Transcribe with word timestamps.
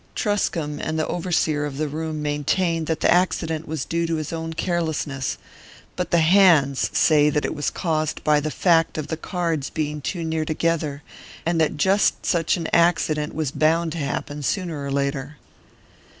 Truscomb 0.15 0.79
and 0.79 0.97
the 0.97 1.05
overseer 1.07 1.63
of 1.63 1.77
the 1.77 1.87
room 1.87 2.23
maintain 2.23 2.85
that 2.85 3.01
the 3.01 3.13
accident 3.13 3.67
was 3.67 3.85
due 3.85 4.07
to 4.07 4.15
his 4.15 4.33
own 4.33 4.53
carelessness; 4.53 5.37
but 5.95 6.09
the 6.09 6.21
hands 6.21 6.89
say 6.91 7.29
that 7.29 7.45
it 7.45 7.53
was 7.53 7.69
caused 7.69 8.23
by 8.23 8.39
the 8.39 8.49
fact 8.49 8.97
of 8.97 9.09
the 9.09 9.15
cards 9.15 9.69
being 9.69 10.01
too 10.01 10.23
near 10.23 10.43
together, 10.43 11.03
and 11.45 11.61
that 11.61 11.77
just 11.77 12.25
such 12.25 12.57
an 12.57 12.67
accident 12.73 13.35
was 13.35 13.51
bound 13.51 13.91
to 13.91 13.99
happen 13.99 14.41
sooner 14.41 14.83
or 14.83 14.91
later." 14.91 15.37